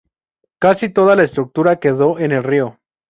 Casi 0.57 0.89
toda 0.89 1.15
la 1.15 1.21
estructura 1.21 1.79
quedó 1.79 2.17
en 2.17 2.31
el 2.31 2.43
río. 2.43 2.79